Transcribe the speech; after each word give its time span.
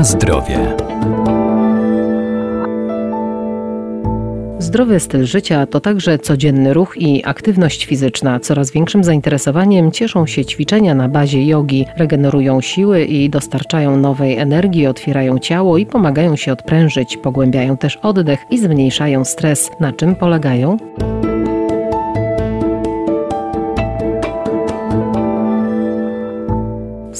Na 0.00 0.04
zdrowie. 0.04 0.76
Zdrowy 4.58 5.00
styl 5.00 5.26
życia 5.26 5.66
to 5.66 5.80
także 5.80 6.18
codzienny 6.18 6.74
ruch 6.74 6.94
i 6.96 7.24
aktywność 7.24 7.86
fizyczna. 7.86 8.40
Coraz 8.40 8.70
większym 8.70 9.04
zainteresowaniem 9.04 9.92
cieszą 9.92 10.26
się 10.26 10.44
ćwiczenia 10.44 10.94
na 10.94 11.08
bazie 11.08 11.46
jogi. 11.46 11.86
Regenerują 11.96 12.60
siły 12.60 13.04
i 13.04 13.30
dostarczają 13.30 13.96
nowej 13.96 14.38
energii, 14.38 14.86
otwierają 14.86 15.38
ciało 15.38 15.78
i 15.78 15.86
pomagają 15.86 16.36
się 16.36 16.52
odprężyć. 16.52 17.16
Pogłębiają 17.16 17.76
też 17.76 17.96
oddech 17.96 18.40
i 18.50 18.58
zmniejszają 18.58 19.24
stres. 19.24 19.70
Na 19.80 19.92
czym 19.92 20.14
polegają? 20.14 20.76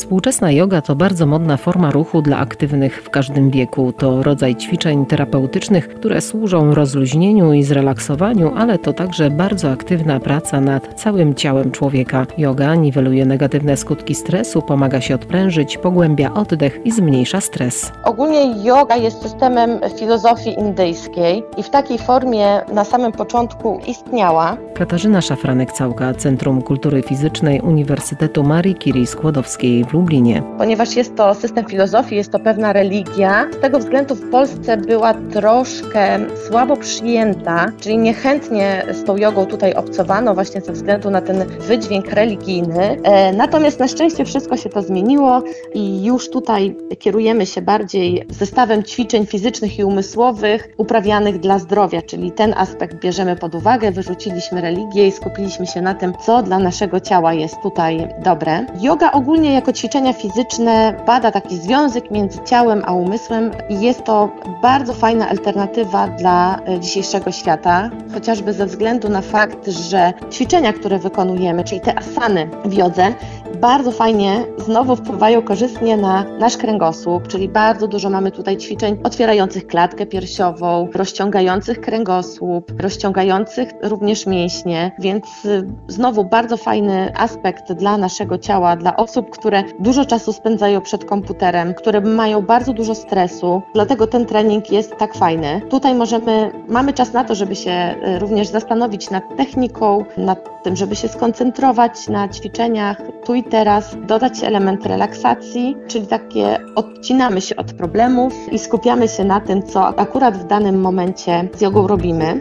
Współczesna 0.00 0.50
yoga 0.50 0.82
to 0.82 0.96
bardzo 0.96 1.26
modna 1.26 1.56
forma 1.56 1.90
ruchu 1.90 2.22
dla 2.22 2.38
aktywnych 2.38 3.02
w 3.02 3.10
każdym 3.10 3.50
wieku. 3.50 3.92
To 3.92 4.22
rodzaj 4.22 4.56
ćwiczeń 4.56 5.06
terapeutycznych, 5.06 5.88
które 5.88 6.20
służą 6.20 6.74
rozluźnieniu 6.74 7.52
i 7.52 7.62
zrelaksowaniu, 7.62 8.52
ale 8.56 8.78
to 8.78 8.92
także 8.92 9.30
bardzo 9.30 9.70
aktywna 9.70 10.20
praca 10.20 10.60
nad 10.60 11.00
całym 11.00 11.34
ciałem 11.34 11.70
człowieka. 11.70 12.26
Yoga 12.38 12.74
niweluje 12.74 13.26
negatywne 13.26 13.76
skutki 13.76 14.14
stresu, 14.14 14.62
pomaga 14.62 15.00
się 15.00 15.14
odprężyć, 15.14 15.78
pogłębia 15.78 16.34
oddech 16.34 16.80
i 16.84 16.92
zmniejsza 16.92 17.40
stres. 17.40 17.92
Ogólnie 18.04 18.64
yoga 18.64 18.96
jest 18.96 19.22
systemem 19.22 19.70
filozofii 19.98 20.60
indyjskiej 20.60 21.42
i 21.56 21.62
w 21.62 21.70
takiej 21.70 21.98
formie 21.98 22.60
na 22.72 22.84
samym 22.84 23.12
początku 23.12 23.80
istniała. 23.86 24.56
Katarzyna 24.74 25.20
Szafranek-Całka, 25.20 26.14
Centrum 26.14 26.62
Kultury 26.62 27.02
Fizycznej 27.02 27.60
Uniwersytetu 27.60 28.42
Marii 28.42 28.74
Curie 28.74 29.06
Skłodowskiej 29.06 29.84
w 29.90 29.92
Lublinie. 29.92 30.42
Ponieważ 30.58 30.96
jest 30.96 31.16
to 31.16 31.34
system 31.34 31.64
filozofii, 31.64 32.16
jest 32.16 32.32
to 32.32 32.38
pewna 32.38 32.72
religia, 32.72 33.46
z 33.52 33.60
tego 33.60 33.78
względu 33.78 34.14
w 34.14 34.30
Polsce 34.30 34.76
była 34.76 35.14
troszkę 35.14 36.18
słabo 36.48 36.76
przyjęta, 36.76 37.66
czyli 37.80 37.98
niechętnie 37.98 38.84
z 38.92 39.04
tą 39.04 39.16
jogą 39.16 39.46
tutaj 39.46 39.74
obcowano 39.74 40.34
właśnie 40.34 40.60
ze 40.60 40.72
względu 40.72 41.10
na 41.10 41.20
ten 41.20 41.44
wydźwięk 41.48 42.06
religijny. 42.06 43.02
E, 43.02 43.32
natomiast 43.32 43.80
na 43.80 43.88
szczęście 43.88 44.24
wszystko 44.24 44.56
się 44.56 44.68
to 44.68 44.82
zmieniło 44.82 45.42
i 45.74 46.04
już 46.04 46.30
tutaj 46.30 46.76
kierujemy 46.98 47.46
się 47.46 47.62
bardziej 47.62 48.26
zestawem 48.28 48.82
ćwiczeń 48.82 49.26
fizycznych 49.26 49.78
i 49.78 49.84
umysłowych 49.84 50.68
uprawianych 50.76 51.38
dla 51.38 51.58
zdrowia, 51.58 52.02
czyli 52.02 52.32
ten 52.32 52.54
aspekt 52.56 52.96
bierzemy 53.02 53.36
pod 53.36 53.54
uwagę, 53.54 53.92
wyrzuciliśmy 53.92 54.60
religię 54.60 55.06
i 55.06 55.12
skupiliśmy 55.12 55.66
się 55.66 55.82
na 55.82 55.94
tym, 55.94 56.12
co 56.26 56.42
dla 56.42 56.58
naszego 56.58 57.00
ciała 57.00 57.34
jest 57.34 57.54
tutaj 57.62 58.08
dobre. 58.24 58.66
Yoga 58.80 59.12
ogólnie 59.12 59.54
jako 59.54 59.72
ćwiczenia 59.80 60.12
fizyczne 60.12 61.04
bada 61.06 61.30
taki 61.30 61.56
związek 61.56 62.10
między 62.10 62.38
ciałem 62.44 62.82
a 62.86 62.92
umysłem 62.92 63.50
i 63.68 63.80
jest 63.80 64.04
to 64.04 64.28
bardzo 64.62 64.94
fajna 64.94 65.28
alternatywa 65.28 66.08
dla 66.08 66.58
e, 66.58 66.80
dzisiejszego 66.80 67.32
świata, 67.32 67.90
chociażby 68.14 68.52
ze 68.52 68.66
względu 68.66 69.08
na 69.08 69.20
fakt, 69.20 69.68
że 69.68 70.12
ćwiczenia, 70.32 70.72
które 70.72 70.98
wykonujemy, 70.98 71.64
czyli 71.64 71.80
te 71.80 71.98
asany 71.98 72.50
w 72.64 72.72
jodze, 72.72 73.14
bardzo 73.60 73.90
fajnie 73.90 74.44
znowu 74.58 74.96
wpływają 74.96 75.42
korzystnie 75.42 75.96
na 75.96 76.24
nasz 76.38 76.56
kręgosłup, 76.56 77.28
czyli 77.28 77.48
bardzo 77.48 77.88
dużo 77.88 78.10
mamy 78.10 78.30
tutaj 78.30 78.56
ćwiczeń 78.56 78.98
otwierających 79.04 79.66
klatkę 79.66 80.06
piersiową, 80.06 80.88
rozciągających 80.94 81.80
kręgosłup, 81.80 82.72
rozciągających 82.80 83.68
również 83.82 84.26
mięśnie, 84.26 84.92
więc 84.98 85.44
y, 85.44 85.66
znowu 85.88 86.24
bardzo 86.24 86.56
fajny 86.56 87.12
aspekt 87.16 87.72
dla 87.72 87.96
naszego 87.96 88.38
ciała, 88.38 88.76
dla 88.76 88.96
osób, 88.96 89.30
które 89.30 89.62
dużo 89.78 90.04
czasu 90.04 90.32
spędzają 90.32 90.80
przed 90.80 91.04
komputerem, 91.04 91.74
które 91.74 92.00
mają 92.00 92.42
bardzo 92.42 92.72
dużo 92.72 92.94
stresu, 92.94 93.62
dlatego 93.74 94.06
ten 94.06 94.26
trening 94.26 94.70
jest 94.70 94.96
tak 94.96 95.14
fajny. 95.14 95.60
Tutaj 95.70 95.94
możemy, 95.94 96.50
mamy 96.68 96.92
czas 96.92 97.12
na 97.12 97.24
to, 97.24 97.34
żeby 97.34 97.56
się 97.56 97.94
y, 98.16 98.18
również 98.18 98.48
zastanowić 98.48 99.10
nad 99.10 99.36
techniką, 99.36 100.04
nad 100.16 100.62
tym, 100.62 100.76
żeby 100.76 100.96
się 100.96 101.08
skoncentrować 101.08 102.08
na 102.08 102.28
ćwiczeniach 102.28 103.02
tu 103.24 103.34
i 103.34 103.44
teraz, 103.44 103.96
dodać 104.06 104.44
element 104.44 104.86
relaksacji, 104.86 105.76
czyli 105.88 106.06
takie 106.06 106.58
odcinamy 106.76 107.40
się 107.40 107.56
od 107.56 107.72
problemów 107.72 108.52
i 108.52 108.58
skupiamy 108.58 109.08
się 109.08 109.24
na 109.24 109.40
tym, 109.40 109.62
co 109.62 109.98
akurat 109.98 110.38
w 110.38 110.46
danym 110.46 110.80
momencie 110.80 111.48
z 111.56 111.60
jogą 111.60 111.86
robimy. 111.86 112.40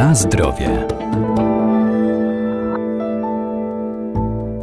Na 0.00 0.14
zdrowie. 0.14 0.86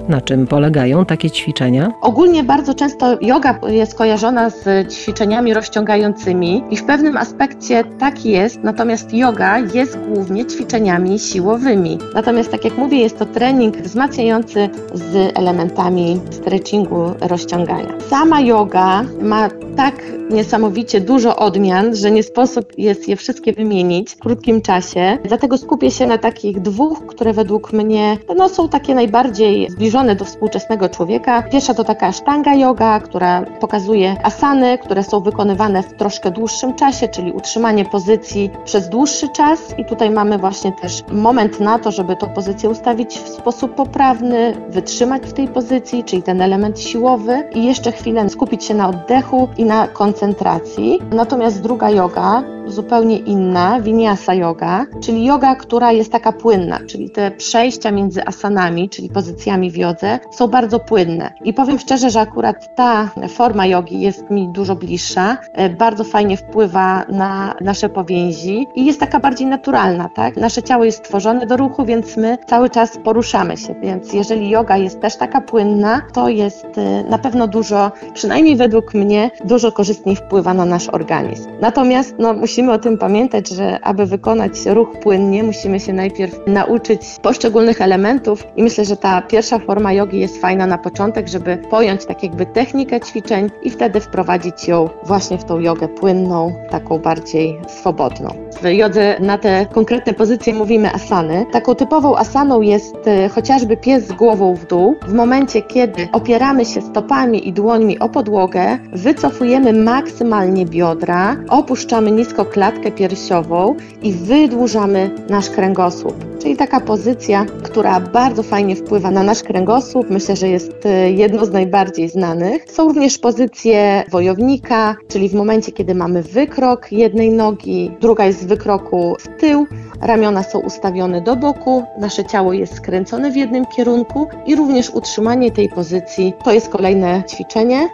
Na 0.10 0.22
czym 0.22 0.48
polegają 0.48 1.06
takie 1.06 1.32
ćwiczenia? 1.32 1.92
Ogólnie 2.02 2.44
bardzo 2.44 2.74
często 2.74 3.18
yoga 3.22 3.60
jest 3.68 3.96
kojarzona 3.96 4.50
z 4.50 4.94
ćwiczeniami 4.94 5.54
rozciągającymi 5.54 6.64
i 6.70 6.78
w 6.78 6.84
pewnym 6.84 7.18
aspekcie 7.18 7.84
tak 8.00 8.26
jest, 8.26 8.64
natomiast 8.64 9.14
yoga 9.14 9.60
jest 9.60 10.00
głównie 10.00 10.46
ćwiczeniami 10.46 11.20
siłowymi. 11.20 11.98
Natomiast 12.14 12.52
tak 12.52 12.66
jak 12.66 12.78
mówię, 12.78 12.98
jest 12.98 13.20
to 13.20 13.26
trening 13.26 13.78
wzmacniający 13.78 14.70
z 14.94 15.38
elementami 15.38 16.20
stretchingu, 16.32 17.14
rozciągania. 17.22 17.94
Sama 18.10 18.42
yoga 18.42 19.04
ma 19.22 19.50
tak 19.78 19.96
niesamowicie 20.30 21.02
dużo 21.02 21.36
odmian, 21.36 21.96
że 21.96 22.12
nie 22.12 22.24
sposób 22.24 22.78
jest 22.78 23.08
je 23.08 23.16
wszystkie 23.16 23.54
wymienić 23.54 24.12
w 24.12 24.20
krótkim 24.20 24.62
czasie. 24.62 25.18
Dlatego 25.24 25.58
skupię 25.58 25.92
się 25.92 26.08
na 26.08 26.18
takich 26.18 26.62
dwóch, 26.62 27.06
które 27.08 27.34
według 27.34 27.74
mnie 27.74 28.18
no, 28.38 28.50
są 28.50 28.70
takie 28.70 28.96
najbardziej 28.96 29.70
zbliżone 29.70 30.16
do 30.16 30.26
współczesnego 30.26 30.90
człowieka. 30.90 31.44
Pierwsza 31.44 31.74
to 31.74 31.84
taka 31.84 32.12
sztanga 32.12 32.56
yoga, 32.56 33.00
która 33.00 33.42
pokazuje 33.42 34.16
asany, 34.24 34.78
które 34.78 35.04
są 35.04 35.20
wykonywane 35.20 35.84
w 35.84 35.94
troszkę 35.94 36.32
dłuższym 36.32 36.74
czasie, 36.74 37.08
czyli 37.08 37.32
utrzymanie 37.32 37.86
pozycji 37.86 38.50
przez 38.66 38.90
dłuższy 38.90 39.30
czas. 39.30 39.60
I 39.78 39.86
tutaj 39.86 40.10
mamy 40.10 40.38
właśnie 40.38 40.72
też 40.72 41.04
moment 41.12 41.60
na 41.60 41.80
to, 41.80 41.92
żeby 41.92 42.16
tą 42.16 42.30
pozycję 42.30 42.70
ustawić 42.70 43.20
w 43.20 43.30
sposób 43.30 43.76
poprawny, 43.76 44.54
wytrzymać 44.70 45.24
w 45.24 45.34
tej 45.34 45.48
pozycji, 45.48 46.04
czyli 46.04 46.24
ten 46.24 46.42
element 46.42 46.80
siłowy 46.80 47.44
i 47.56 47.66
jeszcze 47.66 47.92
chwilę 47.92 48.30
skupić 48.30 48.64
się 48.64 48.74
na 48.74 48.90
oddechu 48.90 49.48
i 49.58 49.67
na 49.68 49.88
koncentracji. 49.88 51.00
Natomiast 51.12 51.62
druga 51.62 51.90
yoga, 51.90 52.44
zupełnie 52.68 53.18
inna, 53.18 53.82
vinyasa 53.82 54.34
yoga, 54.34 54.86
czyli 55.02 55.26
yoga, 55.26 55.56
która 55.56 55.92
jest 55.92 56.12
taka 56.12 56.32
płynna, 56.32 56.80
czyli 56.88 57.10
te 57.10 57.32
przejścia 57.32 57.92
między 57.92 58.26
asanami, 58.26 58.90
czyli 58.90 59.10
pozycjami 59.10 59.72
w 59.72 59.78
jodze, 59.78 60.20
są 60.32 60.48
bardzo 60.48 60.80
płynne. 60.80 61.34
I 61.44 61.54
powiem 61.54 61.80
szczerze, 61.80 62.10
że 62.10 62.20
akurat 62.20 62.76
ta 62.76 63.10
forma 63.30 63.66
jogi 63.66 64.02
jest 64.02 64.30
mi 64.30 64.50
dużo 64.50 64.76
bliższa, 64.76 65.38
e, 65.54 65.70
bardzo 65.70 66.04
fajnie 66.04 66.38
wpływa 66.38 67.04
na 67.10 67.54
nasze 67.62 67.90
powięzi 67.90 68.68
i 68.76 68.86
jest 68.86 69.00
taka 69.00 69.20
bardziej 69.20 69.48
naturalna, 69.48 70.10
tak? 70.10 70.38
Nasze 70.38 70.64
ciało 70.64 70.86
jest 70.86 70.98
stworzone 70.98 71.46
do 71.46 71.58
ruchu, 71.58 71.86
więc 71.86 72.18
my 72.18 72.38
cały 72.48 72.70
czas 72.70 72.98
poruszamy 73.04 73.58
się, 73.58 73.76
więc 73.82 74.14
jeżeli 74.14 74.50
yoga 74.50 74.78
jest 74.78 75.02
też 75.02 75.16
taka 75.18 75.42
płynna, 75.42 76.02
to 76.14 76.30
jest 76.30 76.68
e, 76.78 77.04
na 77.04 77.18
pewno 77.18 77.48
dużo, 77.48 77.92
przynajmniej 78.14 78.56
według 78.56 78.94
mnie, 78.94 79.32
dużo 79.46 79.72
korzystniej 79.72 80.16
wpływa 80.16 80.54
na 80.54 80.66
nasz 80.66 80.90
organizm. 80.90 81.50
Natomiast 81.62 82.16
no, 82.20 82.34
musimy 82.34 82.57
o 82.66 82.78
tym 82.78 82.98
pamiętać, 82.98 83.50
że 83.50 83.80
aby 83.84 84.06
wykonać 84.06 84.66
ruch 84.66 85.00
płynnie, 85.00 85.44
musimy 85.44 85.80
się 85.80 85.94
najpierw 85.94 86.40
nauczyć 86.48 87.02
poszczególnych 87.22 87.82
elementów 87.82 88.48
i 88.56 88.64
myślę, 88.64 88.86
że 88.86 88.98
ta 88.98 89.22
pierwsza 89.22 89.60
forma 89.60 89.94
jogi 89.94 90.20
jest 90.20 90.42
fajna 90.42 90.68
na 90.68 90.78
początek, 90.78 91.28
żeby 91.28 91.58
pojąć 91.58 92.06
tak 92.06 92.24
jakby 92.24 92.46
technikę 92.46 93.00
ćwiczeń 93.00 93.50
i 93.64 93.70
wtedy 93.70 94.00
wprowadzić 94.00 94.68
ją 94.68 94.90
właśnie 95.04 95.38
w 95.38 95.44
tą 95.44 95.60
jogę 95.60 95.88
płynną, 95.88 96.54
taką 96.70 97.00
bardziej 97.00 97.60
swobodną. 97.68 98.48
W 98.62 98.66
jodze 98.66 99.20
na 99.20 99.38
te 99.38 99.66
konkretne 99.74 100.14
pozycje 100.14 100.54
mówimy 100.54 100.94
asany. 100.94 101.46
Taką 101.52 101.76
typową 101.76 102.18
asaną 102.18 102.62
jest 102.62 103.08
e, 103.08 103.30
chociażby 103.30 103.78
pies 103.78 104.08
z 104.08 104.12
głową 104.12 104.56
w 104.56 104.68
dół. 104.68 104.96
W 105.08 105.14
momencie, 105.14 105.62
kiedy 105.62 106.08
opieramy 106.12 106.66
się 106.66 106.82
stopami 106.82 107.48
i 107.48 107.54
dłońmi 107.54 108.00
o 108.00 108.10
podłogę, 108.10 108.78
wycofujemy 108.94 109.74
maksymalnie 109.74 110.66
biodra, 110.66 111.36
opuszczamy 111.50 112.12
nisko 112.12 112.46
klatkę 112.48 112.92
piersiową 112.92 113.76
i 114.02 114.14
wydłużamy 114.14 115.10
nasz 115.30 115.50
kręgosłup. 115.50 116.40
Czyli 116.42 116.58
taka 116.58 116.80
pozycja, 116.80 117.46
która 117.64 118.00
bardzo 118.00 118.44
fajnie 118.44 118.76
wpływa 118.76 119.12
na 119.12 119.24
nasz 119.24 119.44
kręgosłup. 119.44 120.10
Myślę, 120.10 120.36
że 120.36 120.48
jest 120.48 120.86
e, 120.86 121.12
jedną 121.12 121.46
z 121.46 121.52
najbardziej 121.52 122.10
znanych. 122.10 122.72
Są 122.72 122.88
również 122.88 123.18
pozycje 123.18 124.04
wojownika, 124.12 124.96
czyli 125.08 125.30
w 125.30 125.34
momencie, 125.34 125.72
kiedy 125.72 125.96
mamy 125.96 126.24
wykrok 126.24 126.92
jednej 126.92 127.32
nogi, 127.32 127.92
druga 128.02 128.26
jest 128.26 128.42
z 128.42 128.46
wykroku 128.46 129.16
w 129.20 129.28
tył, 129.42 129.68
ramiona 130.02 130.44
są 130.44 130.60
ustawione 130.60 131.22
do 131.22 131.36
boku, 131.36 131.84
nasze 132.00 132.26
ciało 132.26 132.54
jest 132.54 132.76
skręcone 132.76 133.32
w 133.32 133.36
jednym 133.36 133.66
kierunku 133.66 134.28
i 134.46 134.56
również 134.56 134.90
utrzymanie 134.90 135.52
tej 135.52 135.70
pozycji 135.70 136.34
to 136.44 136.54
jest 136.54 136.70
kolejne 136.70 137.24
ćwiczenie. 137.30 137.90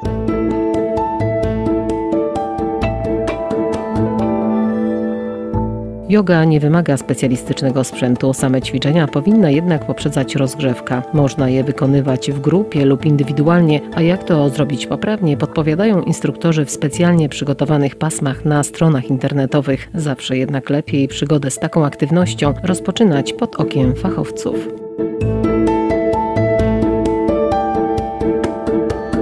Yoga 6.13 6.45
nie 6.45 6.59
wymaga 6.59 6.97
specjalistycznego 6.97 7.83
sprzętu, 7.83 8.33
same 8.33 8.61
ćwiczenia 8.61 9.07
powinna 9.07 9.49
jednak 9.49 9.85
poprzedzać 9.85 10.35
rozgrzewka. 10.35 11.03
Można 11.13 11.49
je 11.49 11.63
wykonywać 11.63 12.31
w 12.31 12.39
grupie 12.41 12.85
lub 12.85 13.05
indywidualnie, 13.05 13.81
a 13.95 14.01
jak 14.01 14.23
to 14.23 14.49
zrobić 14.49 14.87
poprawnie, 14.87 15.37
podpowiadają 15.37 16.01
instruktorzy 16.01 16.65
w 16.65 16.71
specjalnie 16.71 17.29
przygotowanych 17.29 17.95
pasmach 17.95 18.45
na 18.45 18.63
stronach 18.63 19.09
internetowych. 19.09 19.89
Zawsze 19.95 20.37
jednak 20.37 20.69
lepiej 20.69 21.07
przygodę 21.07 21.51
z 21.51 21.59
taką 21.59 21.85
aktywnością 21.85 22.53
rozpoczynać 22.63 23.33
pod 23.33 23.55
okiem 23.55 23.95
fachowców. 23.95 24.67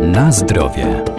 Na 0.01 0.31
zdrowie. 0.31 1.10